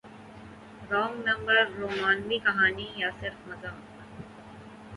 [0.89, 3.77] wrong number رومانوی کہانی یا صرف مذاق